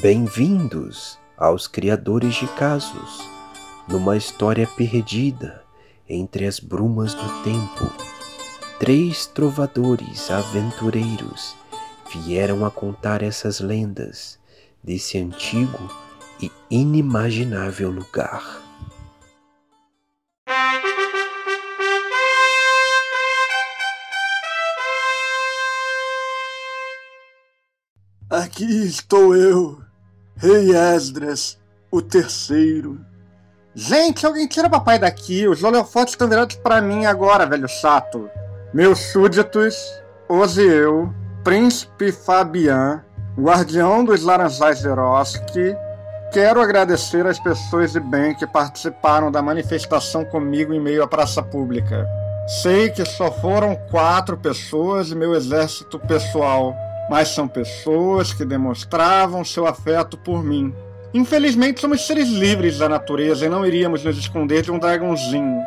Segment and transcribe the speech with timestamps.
[0.00, 3.28] Bem-vindos aos criadores de casos,
[3.86, 5.62] numa história perdida
[6.08, 7.92] entre as brumas do tempo.
[8.78, 11.54] Três trovadores aventureiros
[12.10, 14.38] vieram a contar essas lendas
[14.82, 15.78] desse antigo
[16.40, 18.62] e inimaginável lugar.
[28.30, 29.81] Aqui estou eu,
[30.36, 31.58] Rei Esdras,
[31.90, 33.00] o terceiro.
[33.74, 35.46] Gente, alguém tira papai daqui.
[35.46, 38.28] Os holofotes estão virados para mim agora, velho chato.
[38.72, 39.76] Meus súditos,
[40.28, 41.12] Osieu,
[41.44, 43.02] Príncipe Fabian,
[43.38, 44.88] Guardião dos Laranjais de
[46.32, 51.42] quero agradecer às pessoas de bem que participaram da manifestação comigo em meio à praça
[51.42, 52.08] pública.
[52.62, 56.74] Sei que só foram quatro pessoas e meu exército pessoal
[57.12, 60.74] mas são pessoas que demonstravam seu afeto por mim.
[61.12, 65.60] Infelizmente, somos seres livres da natureza e não iríamos nos esconder de um dragãozinho.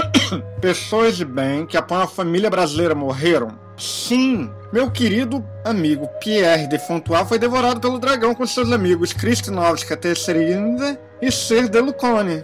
[0.58, 3.48] pessoas de bem que apoiam a família brasileira morreram?
[3.76, 9.98] Sim, meu querido amigo Pierre de Fontois foi devorado pelo dragão com seus amigos Kristinovska
[9.98, 12.42] Tesserinda e Ser de Lucone.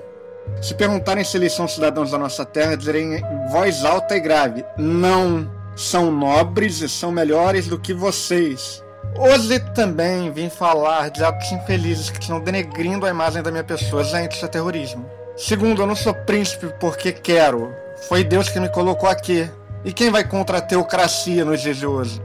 [0.61, 4.62] Se perguntarem se eles são cidadãos da nossa terra, direi em voz alta e grave:
[4.77, 8.83] não são nobres e são melhores do que vocês.
[9.19, 14.05] Hoje também vim falar de atos infelizes que estão denegrindo a imagem da minha pessoa.
[14.05, 15.05] Gente, isso é terrorismo.
[15.37, 17.75] Segundo, eu não sou príncipe porque quero.
[18.09, 19.48] Foi Deus que me colocou aqui.
[19.84, 22.23] E quem vai contra a teocracia nos dias de hoje?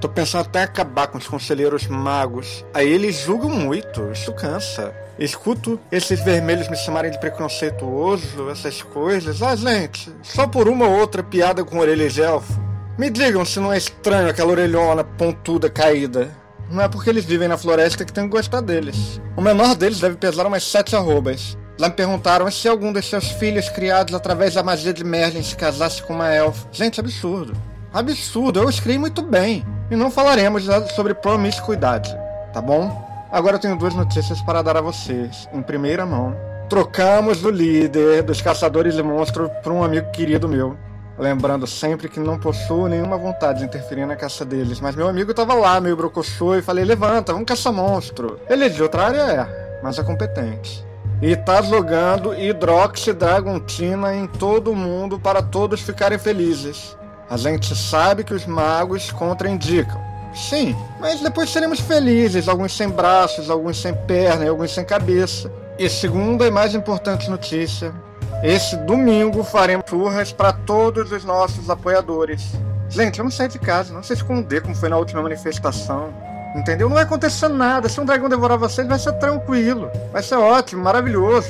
[0.00, 2.64] Tô pensando até acabar com os conselheiros magos.
[2.74, 4.94] Aí eles julgam muito, isso cansa.
[5.18, 9.42] Escuto esses vermelhos me chamarem de preconceituoso, essas coisas.
[9.42, 12.65] Ah, gente, só por uma ou outra piada com orelha de elfo.
[12.98, 16.30] Me digam se não é estranho aquela orelhona pontuda caída.
[16.70, 19.20] Não é porque eles vivem na floresta que tenho que gostar deles.
[19.36, 21.58] O menor deles deve pesar umas sete arrobas.
[21.78, 25.54] Lá me perguntaram se algum dos seus filhos criados através da magia de Merlin se
[25.54, 26.66] casasse com uma elfa.
[26.72, 27.52] Gente, absurdo.
[27.92, 29.62] Absurdo, eu escrevi muito bem.
[29.90, 30.64] E não falaremos
[30.94, 32.16] sobre promiscuidade,
[32.54, 33.06] tá bom?
[33.30, 36.34] Agora eu tenho duas notícias para dar a vocês, em primeira mão.
[36.70, 40.78] Trocamos o líder dos caçadores de monstros por um amigo querido meu.
[41.18, 45.32] Lembrando sempre que não possuo nenhuma vontade de interferir na caça deles, mas meu amigo
[45.32, 48.38] tava lá, meio brocochô, e falei: levanta, vamos caçar monstro.
[48.48, 50.84] Ele é de outra área, é, mas é competente.
[51.22, 56.96] E tá jogando Hidroxidragontina em todo mundo para todos ficarem felizes.
[57.30, 59.98] A gente sabe que os magos contraindicam.
[60.34, 65.50] Sim, mas depois seremos felizes, alguns sem braços, alguns sem perna e alguns sem cabeça.
[65.78, 67.94] E segunda e mais importante notícia,
[68.42, 72.52] esse domingo faremos churras para todos os nossos apoiadores.
[72.88, 76.12] Gente, vamos sair de casa, não se esconder como foi na última manifestação.
[76.54, 76.88] Entendeu?
[76.88, 77.88] Não vai acontecer nada.
[77.88, 79.90] Se um dragão devorar vocês, vai ser tranquilo.
[80.12, 81.48] Vai ser ótimo, maravilhoso.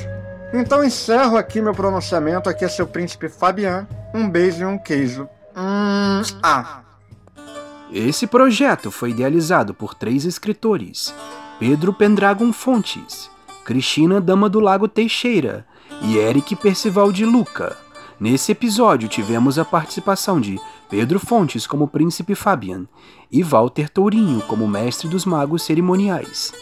[0.53, 2.49] Então encerro aqui meu pronunciamento.
[2.49, 3.87] Aqui é seu príncipe Fabian.
[4.13, 5.29] Um beijo e um queijo.
[5.55, 6.81] Hum, ah.
[7.91, 11.13] Esse projeto foi idealizado por três escritores:
[11.57, 13.29] Pedro Pendragon Fontes,
[13.63, 15.65] Cristina Dama do Lago Teixeira
[16.01, 17.77] e Eric Percival de Luca.
[18.19, 20.59] Nesse episódio tivemos a participação de
[20.89, 22.85] Pedro Fontes como Príncipe Fabian
[23.31, 26.53] e Walter Tourinho como Mestre dos Magos Cerimoniais.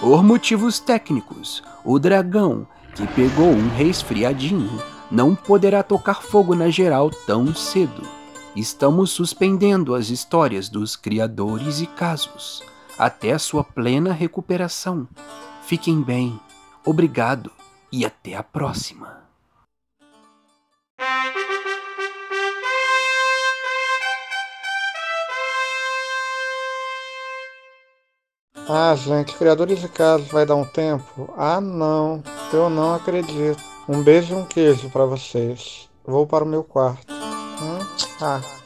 [0.00, 4.70] Por motivos técnicos, o dragão, que pegou um resfriadinho,
[5.10, 8.02] não poderá tocar fogo na geral tão cedo.
[8.54, 12.62] Estamos suspendendo as histórias dos criadores e casos
[12.98, 15.08] até a sua plena recuperação.
[15.62, 16.38] Fiquem bem.
[16.84, 17.50] Obrigado
[17.92, 19.20] e até a próxima.
[28.72, 31.32] Ah, gente, criadores de casos vai dar um tempo?
[31.36, 33.60] Ah, não, eu não acredito.
[33.88, 35.88] Um beijo e um queijo para vocês.
[36.04, 37.12] Vou para o meu quarto.
[37.12, 37.78] Hum?
[38.20, 38.59] Ah.